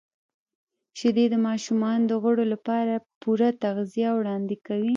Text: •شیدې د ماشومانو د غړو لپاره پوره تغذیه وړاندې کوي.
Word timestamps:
•شیدې 0.97 1.25
د 1.33 1.35
ماشومانو 1.47 2.05
د 2.11 2.13
غړو 2.23 2.45
لپاره 2.53 2.93
پوره 3.21 3.49
تغذیه 3.63 4.09
وړاندې 4.17 4.55
کوي. 4.67 4.89